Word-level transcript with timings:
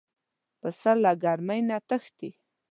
پسه 0.59 0.91
له 1.03 1.11
ګرمۍ 1.23 1.59
نه 1.69 1.77
تښتي. 1.87 2.29